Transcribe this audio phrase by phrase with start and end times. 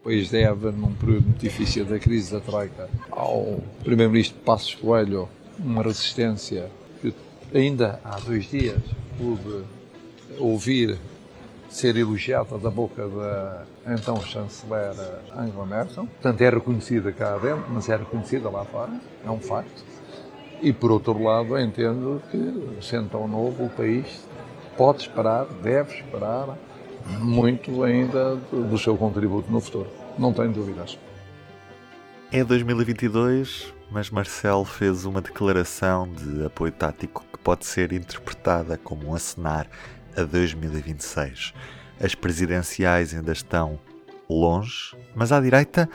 [0.00, 5.28] O país deve, num período muito difícil da crise da Troika, ao Primeiro-Ministro Passos Coelho
[5.58, 6.70] uma resistência
[7.02, 7.12] que
[7.52, 8.80] ainda há dois dias
[9.18, 9.62] pude
[10.38, 10.98] ouvir
[11.68, 14.94] ser elogiada da boca da então chanceler
[15.36, 16.06] Angela Merkel.
[16.06, 19.84] Portanto, é reconhecida cá dentro, mas é reconhecida lá fora, é um facto.
[20.62, 24.06] E, por outro lado, entendo que, sendo tão novo, o país
[24.78, 26.56] pode esperar, deve esperar
[27.06, 29.88] muito ainda do seu contributo no futuro.
[30.18, 30.98] Não tenho dúvidas.
[32.32, 39.08] É 2022, mas Marcel fez uma declaração de apoio tático que pode ser interpretada como
[39.08, 39.66] um acenar
[40.16, 41.52] a 2026.
[42.00, 43.78] As presidenciais ainda estão
[44.28, 45.88] longe, mas à direita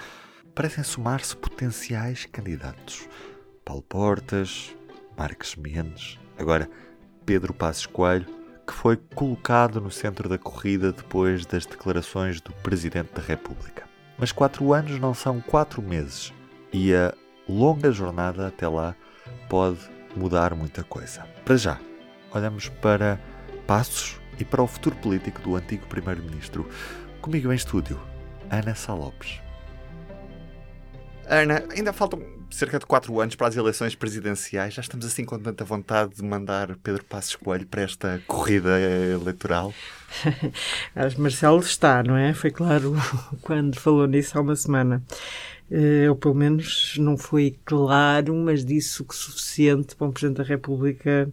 [0.54, 3.08] parecem somar-se potenciais candidatos.
[3.64, 4.76] Paulo Portas,
[5.18, 6.70] Marques Mendes, agora
[7.26, 8.28] Pedro Passos Coelho,
[8.66, 13.84] que foi colocado no centro da corrida depois das declarações do Presidente da República.
[14.18, 16.34] Mas quatro anos não são quatro meses
[16.72, 17.14] e a
[17.48, 18.96] longa jornada até lá
[19.50, 19.80] pode
[20.16, 21.26] mudar muita coisa.
[21.44, 21.80] Para já,
[22.34, 23.20] olhamos para
[23.68, 26.68] passos e para o futuro político do antigo Primeiro-Ministro.
[27.22, 28.00] Comigo em estúdio,
[28.50, 29.45] Ana Salopes.
[31.42, 34.74] Ana, ainda faltam cerca de 4 anos para as eleições presidenciais.
[34.74, 39.74] Já estamos assim com tanta vontade de mandar Pedro Passos Coelho para esta corrida eleitoral?
[40.96, 42.34] Mas Marcelo está, não é?
[42.34, 42.96] Foi claro
[43.42, 45.04] quando falou nisso há uma semana.
[45.70, 50.38] Eh, ou pelo menos não foi claro, mas disse o que suficiente para um Presidente
[50.38, 51.28] da República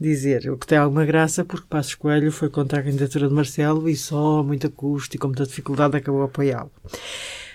[0.00, 0.50] dizer.
[0.50, 3.96] O que tem alguma graça, porque Passos Coelho foi contra a candidatura de Marcelo e
[3.96, 6.70] só a muita custo e com muita dificuldade acabou a apoiá-lo.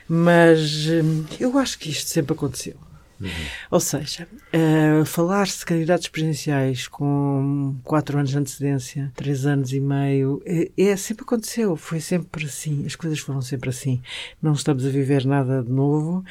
[0.08, 2.76] Mas hum, eu acho que isto sempre aconteceu.
[3.23, 3.30] Uhum.
[3.72, 9.80] Ou seja, uh, falar-se de candidatos presidenciais com quatro anos de antecedência, três anos e
[9.80, 14.02] meio, é, é, sempre aconteceu, foi sempre assim, as coisas foram sempre assim.
[14.42, 16.24] Não estamos a viver nada de novo.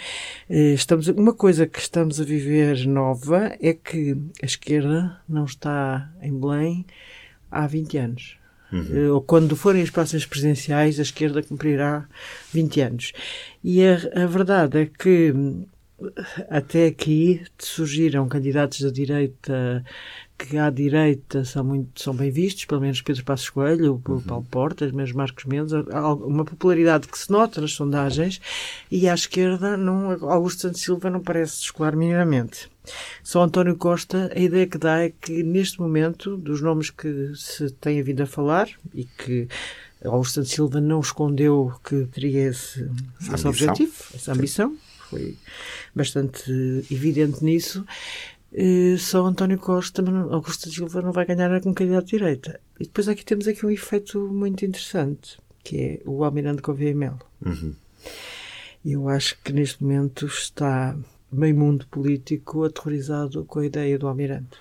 [0.51, 6.13] Uh, estamos, uma coisa que estamos a viver nova é que a esquerda não está
[6.21, 6.85] em Belém
[7.51, 8.42] há 20 anos.
[8.73, 9.15] Uhum.
[9.15, 12.07] Ou quando forem as próximas presidenciais, a esquerda cumprirá
[12.53, 13.13] 20 anos.
[13.63, 15.35] E a, a verdade é que
[16.49, 19.85] até aqui surgiram candidatos da direita
[20.37, 24.21] que à direita são muito são bem vistos, pelo menos Pedro Passos Coelho, o uhum.
[24.21, 28.41] Paulo Portas, mesmo Marcos Mendes, uma popularidade que se nota nas sondagens
[28.91, 32.72] e à esquerda não, Augusto Santos Silva não parece descolar minimamente.
[33.23, 37.71] Só António Costa, a ideia que dá é que neste momento, dos nomes que se
[37.71, 39.49] tem vindo a falar e que
[40.05, 42.91] Augusto Santos Silva não escondeu que teria esse,
[43.33, 44.71] esse objetivo, essa ambição.
[44.71, 45.37] Sim foi
[45.95, 46.51] bastante
[46.91, 47.85] evidente nisso.
[48.51, 52.61] Uh, só António Costa, Augusto Silva não vai ganhar com candidato de direita.
[52.81, 57.21] E depois aqui temos aqui um efeito muito interessante, que é o Almirante Gouveia Melo.
[57.45, 57.75] Uhum.
[58.85, 60.97] Eu acho que neste momento está
[61.33, 64.59] meio mundo político aterrorizado com a ideia do Almirante.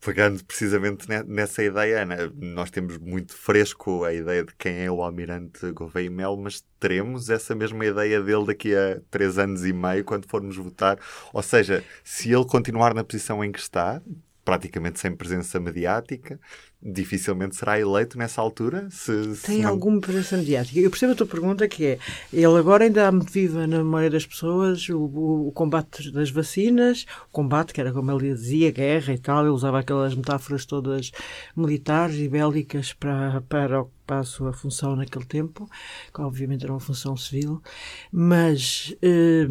[0.00, 5.02] Pegando precisamente nessa ideia, Ana, nós temos muito fresco a ideia de quem é o
[5.02, 10.04] Almirante Gouveia Melo, mas teremos essa mesma ideia dele daqui a três anos e meio,
[10.04, 10.98] quando formos votar.
[11.32, 14.00] Ou seja, se ele continuar na posição em que está,
[14.44, 16.40] praticamente sem presença mediática,
[16.80, 18.88] dificilmente será eleito nessa altura.
[18.90, 19.70] Se, se Tem não...
[19.70, 20.78] alguma presença mediática.
[20.78, 21.98] Eu percebo a tua pergunta que é,
[22.32, 27.32] ele agora ainda viva na memória das pessoas o, o, o, combate das vacinas, o
[27.32, 31.10] combate que era como ele dizia, guerra e tal, ele usava aquelas metáforas todas
[31.56, 35.68] militares e bélicas para, para para a sua função naquele tempo,
[36.14, 37.62] que obviamente era uma função civil,
[38.10, 39.46] mas eh,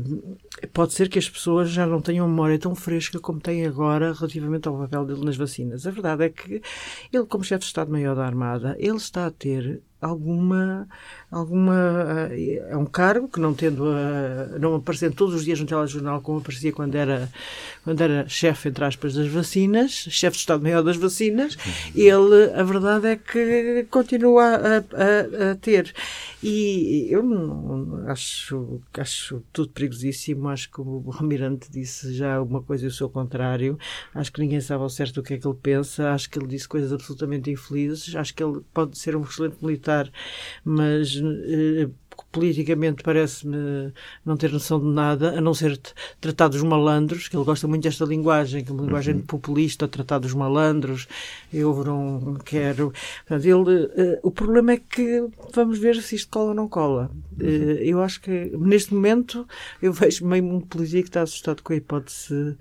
[0.74, 4.68] pode ser que as pessoas já não tenham memória tão fresca como têm agora relativamente
[4.68, 5.86] ao papel dele nas vacinas.
[5.86, 6.60] A verdade é que
[7.18, 10.88] ele, como chefe de Estado-Maior da Armada, ele está a ter alguma
[11.32, 15.66] alguma eh, é um cargo que não tendo a, não aparecendo todos os dias no
[15.66, 17.30] telejornal como aparecia quando era
[17.84, 21.58] quando era chefe entre aspas das vacinas chefe de estado maior das vacinas
[21.96, 25.94] ele a verdade é que continua a, a, a ter.
[26.42, 32.86] E eu não, acho acho tudo perigosíssimo acho que o Almirante disse já uma coisa
[32.86, 33.78] e o seu contrário
[34.14, 36.48] acho que ninguém sabe ao certo o que é que ele pensa acho que ele
[36.48, 39.87] disse coisas absolutamente infelizes acho que ele pode ser um excelente militar
[40.64, 41.90] mas eh,
[42.32, 43.92] politicamente parece-me
[44.26, 45.80] não ter noção de nada, a não ser
[46.20, 49.22] tratar dos malandros, que ele gosta muito desta linguagem, que é uma linguagem uhum.
[49.22, 51.08] populista, tratar dos malandros,
[51.54, 52.94] eu não quero.
[53.28, 57.12] Portanto, ele, uh, o problema é que vamos ver se isto cola ou não cola.
[57.40, 59.48] Uh, eu acho que neste momento
[59.82, 62.56] eu vejo meio mundo político que está assustado com a hipótese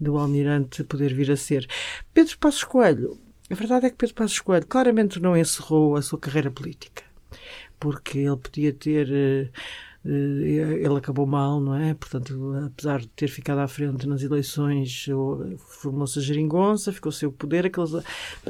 [0.00, 1.66] do Almirante poder vir a ser.
[2.12, 3.18] Pedro Passos Coelho,
[3.52, 7.02] a verdade é que Pedro Passos Coelho claramente não encerrou a sua carreira política
[7.82, 9.48] porque ele podia ter eh,
[10.04, 11.94] ele acabou mal, não é?
[11.94, 15.06] Portanto, apesar de ter ficado à frente nas eleições,
[15.58, 17.66] formou-se a geringonça, ficou sem o poder.
[17.66, 18.02] Aquele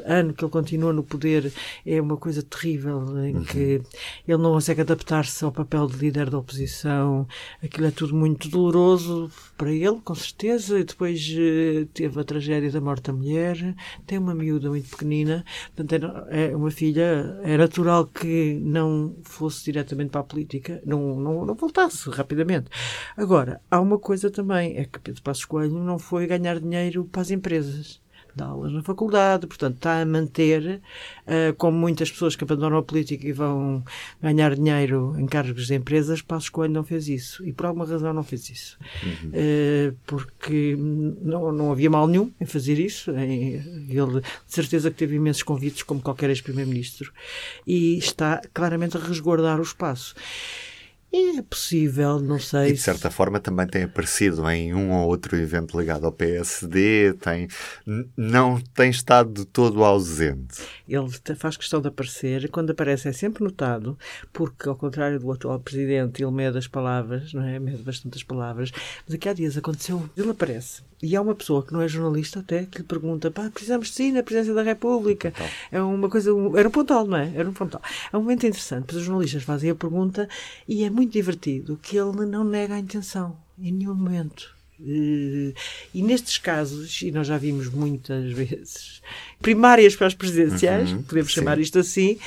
[0.04, 1.52] ano que ele continua no poder
[1.84, 3.44] é uma coisa terrível, em uhum.
[3.44, 3.82] que
[4.26, 7.26] ele não consegue adaptar-se ao papel de líder da oposição.
[7.62, 10.78] Aquilo é tudo muito doloroso para ele, com certeza.
[10.78, 13.74] E depois uh, teve a tragédia da morte da mulher,
[14.06, 15.44] tem uma miúda muito pequenina,
[15.74, 17.38] portanto, é uma filha.
[17.42, 22.70] É natural que não fosse diretamente para a política, não, não, não voltasse rapidamente.
[23.16, 27.22] Agora, há uma coisa também, é que Pedro Passos Coelho não foi ganhar dinheiro para
[27.22, 28.02] as empresas
[28.34, 30.80] dá aulas na faculdade, portanto está a manter,
[31.26, 33.84] uh, como muitas pessoas que abandonam a política e vão
[34.20, 38.12] ganhar dinheiro em cargos de empresas, Passos Coelho não fez isso e por alguma razão
[38.12, 38.78] não fez isso.
[39.02, 39.30] Uhum.
[39.30, 43.10] Uh, porque não, não havia mal nenhum em fazer isso.
[43.10, 47.12] Ele de certeza que teve imensos convites, como qualquer ex-primeiro-ministro,
[47.66, 50.14] e está claramente a resguardar o espaço.
[51.14, 52.70] É possível, não sei.
[52.70, 57.12] E de certa forma também tem aparecido em um ou outro evento ligado ao PSD,
[57.20, 57.48] tem,
[58.16, 60.62] não tem estado de todo ausente.
[60.88, 61.06] Ele
[61.36, 63.98] faz questão de aparecer, quando aparece é sempre notado,
[64.32, 67.58] porque ao contrário do atual presidente, ele mede as palavras, não é?
[67.58, 68.72] Mede bastante as palavras,
[69.06, 72.38] mas aqui há dias aconteceu, ele aparece e há uma pessoa que não é jornalista
[72.38, 75.32] até que lhe pergunta: pá, precisamos de si na presidência da República.
[75.70, 76.30] É uma coisa.
[76.56, 77.32] Era um pontal, não é?
[77.34, 77.82] Era um pontal.
[78.12, 80.28] É um momento interessante, pois os jornalistas fazem a pergunta
[80.68, 84.61] e é muito divertido que ele não nega a intenção em nenhum momento.
[84.86, 85.54] Eh,
[85.94, 89.00] e nestes casos, e nós já vimos muitas vezes,
[89.40, 91.40] primárias para as presidenciais, uhum, podemos sim.
[91.40, 92.18] chamar isto assim,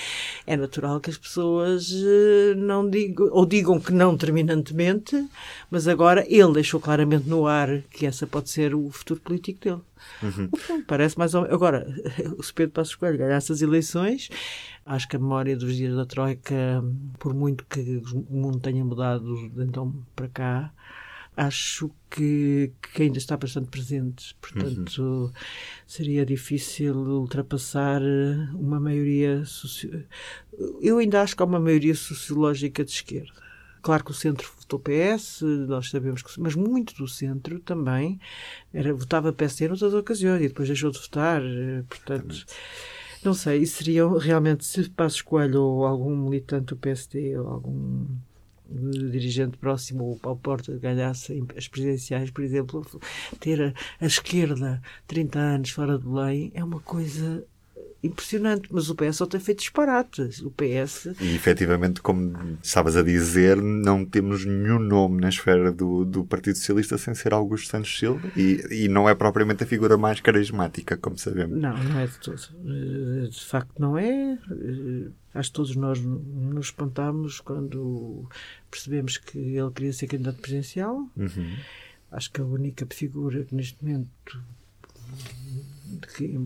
[0.48, 5.28] é natural que as pessoas eh, não digam, ou digam que não terminantemente,
[5.70, 9.82] mas agora ele deixou claramente no ar que essa pode ser o futuro político dele.
[10.22, 10.50] Uhum.
[10.54, 11.56] Então, parece mais ou menos.
[11.56, 11.88] Agora,
[12.42, 14.30] se Pedro Passos Coelho ganhar essas eleições,
[14.86, 16.84] acho que a memória dos dias da Troika,
[17.20, 20.72] por muito que o mundo tenha mudado de então para cá,
[21.36, 24.36] acho que, que, ainda está bastante presente.
[24.42, 25.32] Portanto, uhum.
[25.86, 28.02] seria difícil ultrapassar
[28.54, 29.44] uma maioria.
[29.46, 30.06] Soci...
[30.82, 33.46] Eu ainda acho que há uma maioria sociológica de esquerda.
[33.82, 36.40] Claro que o centro votou PS, nós sabemos que.
[36.42, 38.20] Mas muito do centro também
[38.74, 41.42] era, votava PSD noutras ocasiões e depois deixou de votar.
[41.88, 42.46] Portanto.
[43.24, 48.06] Não sei, e seriam realmente, se Passo Escolho ou algum militante do PSD ou algum
[48.70, 52.86] dirigente próximo ao Porto ganhasse as presidenciais, por exemplo,
[53.40, 53.74] ter a,
[54.04, 57.46] a esquerda 30 anos fora de Belém é uma coisa
[58.06, 60.42] impressionante, mas o PS só tem feito disparates.
[60.42, 61.16] O PS.
[61.20, 66.58] E efetivamente, como estavas a dizer, não temos nenhum nome na esfera do, do Partido
[66.58, 70.98] Socialista sem ser Augusto Santos Silva e, e não é propriamente a figura mais carismática,
[70.98, 71.60] como sabemos.
[71.60, 72.42] Não, não é de todo.
[72.66, 74.38] Eh, de facto, não é.
[74.50, 78.28] Eh, acho que todos nós nos espantámos quando
[78.70, 81.08] percebemos que ele queria ser candidato presidencial.
[81.16, 81.58] Uhum.
[82.12, 84.10] Acho que a única figura que neste momento
[86.16, 86.40] que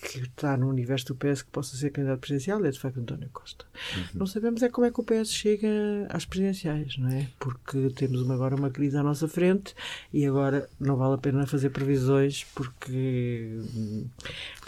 [0.00, 3.28] que está no universo do PS que possa ser candidato presidencial é de facto António
[3.32, 3.64] Costa.
[3.96, 4.04] Uhum.
[4.14, 5.68] Não sabemos é como é que o PS chega
[6.10, 7.28] às presidenciais, não é?
[7.38, 9.74] Porque temos uma, agora uma crise à nossa frente
[10.12, 14.06] e agora não vale a pena fazer previsões porque hum,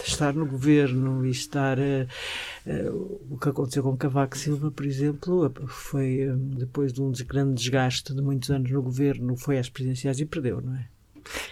[0.04, 1.78] estar no governo e estar.
[1.78, 2.06] Uh,
[2.66, 7.54] uh, o que aconteceu com Cavaco Silva, por exemplo, foi um, depois de um grande
[7.54, 10.88] desgaste de muitos anos no governo, foi às presidenciais e perdeu, não é?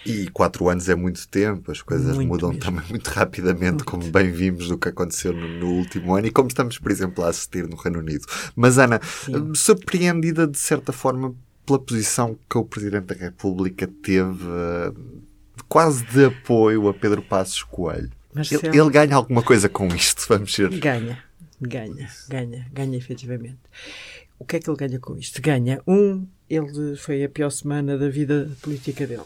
[0.06, 2.64] E quatro anos é muito tempo, as coisas muito mudam mesmo.
[2.64, 3.84] também muito rapidamente, muito.
[3.84, 7.25] como bem vimos do que aconteceu no, no, último ano e como estamos, por exemplo,
[7.25, 8.25] a assistir no Reino Unido.
[8.54, 9.54] Mas, Ana, Sim.
[9.54, 11.34] surpreendida de certa forma
[11.66, 14.44] pela posição que o Presidente da República teve
[15.68, 18.10] quase de apoio a Pedro Passos Coelho.
[18.34, 20.68] Ele, ele, ganha alguma coisa com isto, vamos ser.
[20.78, 21.18] Ganha,
[21.60, 23.58] ganha, ganha, ganha efetivamente.
[24.38, 25.40] O que é que ele ganha com isto?
[25.40, 29.22] Ganha, um, ele foi a pior semana da vida política dele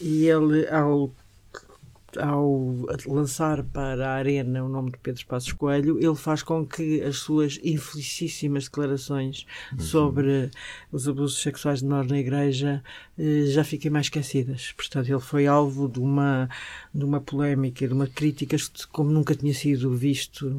[0.00, 1.10] e ele, ao,
[2.18, 7.02] ao lançar para a arena o nome de Pedro Passos Coelho, ele faz com que
[7.02, 9.80] as suas infelicíssimas declarações uhum.
[9.80, 10.50] sobre
[10.92, 12.82] os abusos sexuais de nós na Igreja
[13.18, 14.72] eh, já fiquem mais esquecidas.
[14.72, 16.48] Portanto, ele foi alvo de uma,
[16.94, 18.56] de uma polémica, de uma crítica
[18.92, 20.50] como nunca tinha sido visto,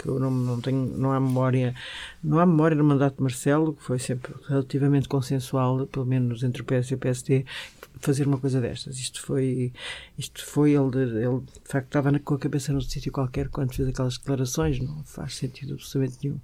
[0.00, 1.74] que eu não, não tenho, não há memória,
[2.24, 6.62] não há memória no mandato de Marcelo, que foi sempre relativamente consensual, pelo menos entre
[6.62, 7.44] o PS e o PSD,
[8.00, 8.98] fazer uma coisa destas.
[8.98, 9.72] Isto foi,
[10.16, 13.88] isto foi ele, ele de facto estava com a cabeça num sítio qualquer quando fez
[13.88, 16.40] aquelas declarações, não faz sentido absolutamente nenhum.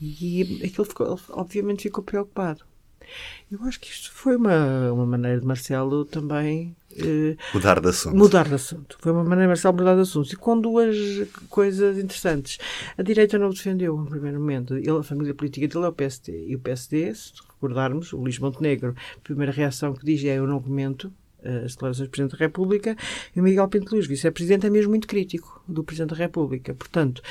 [0.00, 2.71] E aquilo ficou, obviamente ficou preocupado.
[3.50, 8.16] Eu acho que isto foi uma, uma maneira de Marcelo também eh, mudar de assunto.
[8.16, 8.96] Mudar de assunto.
[9.00, 10.32] Foi uma maneira de Marcelo mudar de assunto.
[10.32, 10.96] E com duas
[11.48, 12.58] coisas interessantes.
[12.96, 14.76] A direita não o defendeu no primeiro momento.
[14.76, 16.46] Ele, a família política dele é o PSD.
[16.48, 20.46] E o PSD, se recordarmos, o Luís Montenegro, a primeira reação que diz é eu
[20.46, 21.12] não comento
[21.44, 22.96] as declarações do Presidente da República,
[23.34, 26.74] e o Miguel Pinto Luz, vice-presidente, é mesmo muito crítico do Presidente da República.
[26.74, 27.22] Portanto,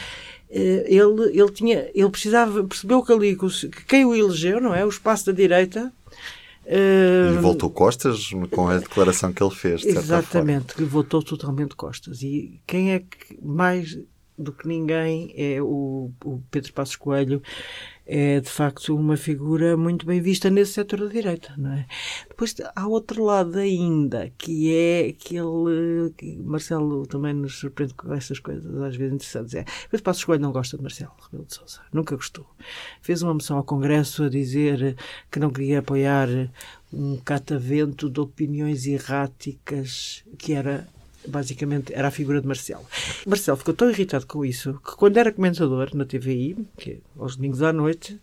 [0.50, 4.86] eh, ele, ele, tinha, ele precisava, percebeu que ali, que quem o elegeu, não é?
[4.86, 5.91] O espaço da direita,
[6.65, 9.82] e eh, voltou Costas com a declaração que ele fez.
[9.82, 12.22] De exatamente, que votou totalmente Costas.
[12.22, 13.98] E quem é que mais
[14.38, 17.41] do que ninguém é o, o Pedro Passos Coelho
[18.05, 21.86] é de facto uma figura muito bem vista nesse setor da direita, não é?
[22.27, 28.39] Depois há outro lado ainda, que é aquele que Marcelo também nos surpreende com essas
[28.39, 29.53] coisas às vezes interessantes.
[29.53, 32.46] É, Pedro Passos Coelho não gosta de Marcelo Rebelo de Sousa, nunca gostou.
[33.01, 34.96] Fez uma moção ao Congresso a dizer
[35.31, 36.27] que não queria apoiar
[36.91, 40.88] um catavento de opiniões erráticas que era
[41.28, 42.86] basicamente era a figura de Marcelo.
[43.25, 47.36] Marcelo ficou tão irritado com isso que quando era comentador na TVI, que é aos
[47.36, 48.20] domingos à noite,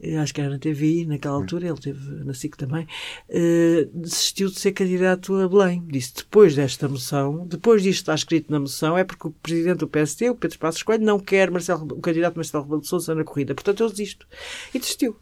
[0.00, 2.86] eh, acho que era na TVI naquela altura, ele teve na SIC também,
[3.28, 5.82] uh, desistiu de ser candidato a Belém.
[5.86, 9.88] Disse, depois desta moção, depois disto está escrito na moção, é porque o presidente do
[9.88, 13.24] PST, o Pedro Passos Coelho, não quer Marcelo, o candidato Marcelo Rebelo de Sousa na
[13.24, 13.54] corrida.
[13.54, 14.26] Portanto, eu desisto.
[14.74, 15.16] E desistiu.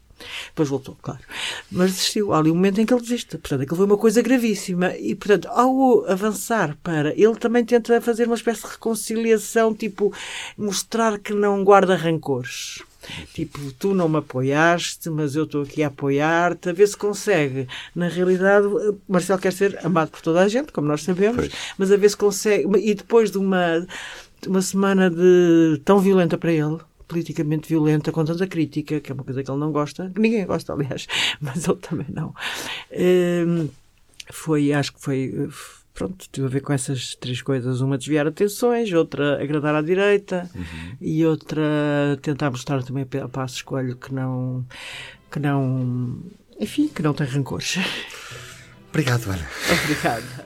[0.47, 1.19] Depois voltou, claro.
[1.71, 2.33] Mas desistiu.
[2.33, 3.37] Há ali um momento em que ele desiste.
[3.37, 4.95] Portanto, aquilo foi uma coisa gravíssima.
[4.97, 7.13] E, portanto, ao avançar para.
[7.13, 10.13] Ele também tenta fazer uma espécie de reconciliação, tipo,
[10.57, 12.81] mostrar que não guarda rancores.
[13.33, 17.67] Tipo, tu não me apoiaste, mas eu estou aqui a apoiar-te, a ver se consegue.
[17.95, 18.67] Na realidade,
[19.07, 21.53] Marcelo quer ser amado por toda a gente, como nós sabemos, pois.
[21.77, 22.65] mas a ver se consegue.
[22.79, 23.85] E depois de uma,
[24.41, 26.77] de uma semana de tão violenta para ele,
[27.07, 30.45] politicamente violenta com tanta crítica, que é uma coisa que ele não gosta, que ninguém
[30.45, 31.07] gosta, aliás,
[31.41, 32.33] mas ele também não.
[32.91, 33.67] Ehm,
[34.31, 35.49] foi, acho que foi,
[35.93, 37.81] pronto, teve a ver com essas três coisas.
[37.81, 40.97] Uma desviar atenções, outra agradar à direita uhum.
[40.99, 41.61] e outra
[42.21, 44.65] tentar mostrar também a passo escolho que não,
[45.31, 46.19] que não,
[46.59, 47.77] enfim, que não tem rancores.
[48.89, 49.47] Obrigado, Ana.
[49.83, 50.42] Obrigada.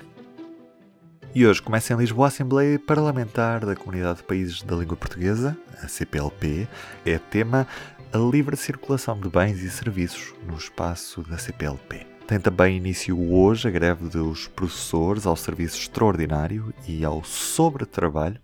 [1.37, 5.55] E hoje começa em Lisboa a Assembleia Parlamentar da Comunidade de Países da Língua Portuguesa,
[5.83, 6.67] a CPLP,
[7.05, 7.67] é tema
[8.11, 12.07] a livre circulação de bens e serviços no espaço da CPLP.
[12.25, 18.41] Tem também início hoje a greve dos professores ao serviço extraordinário e ao sobretrabalho,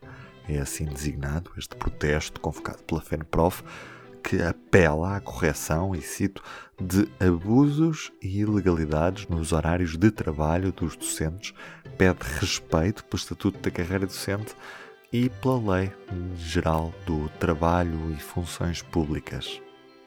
[0.47, 3.63] é assim designado este protesto convocado pela FENPROF,
[4.24, 6.42] que apela à correção, e cito,
[6.82, 11.53] de abusos e ilegalidades nos horários de trabalho dos docentes
[11.98, 14.56] pede respeito pelo Estatuto da Carreira Docente
[15.12, 15.92] e pela Lei
[16.38, 19.62] Geral do Trabalho e Funções Públicas.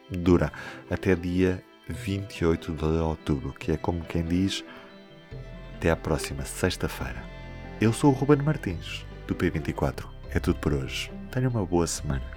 [0.09, 0.51] Dura
[0.89, 4.65] até dia 28 de outubro, que é como quem diz
[5.75, 7.23] até à próxima sexta-feira.
[7.79, 10.05] Eu sou o Ruben Martins, do P24.
[10.31, 11.11] É tudo por hoje.
[11.31, 12.36] Tenha uma boa semana.